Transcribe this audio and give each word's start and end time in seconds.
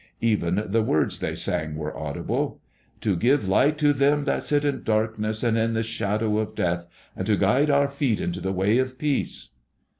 Even 0.21 0.63
the 0.65 0.81
words 0.81 1.19
they 1.19 1.35
sang 1.35 1.75
were 1.75 1.95
audible:" 1.95 2.59
To 3.01 3.15
give 3.15 3.47
light 3.47 3.77
to 3.77 3.93
them 3.93 4.23
that 4.23 4.43
sit 4.43 4.65
in 4.65 4.81
darkness 4.81 5.43
and 5.43 5.55
in 5.59 5.75
the 5.75 5.83
shadow 5.83 6.39
of 6.39 6.55
death, 6.55 6.87
and 7.15 7.27
to 7.27 7.37
guide 7.37 7.69
our 7.69 7.87
feet 7.87 8.19
into 8.19 8.41
the 8.41 8.51
way 8.51 8.79
of 8.79 8.97
peace." 8.97 9.49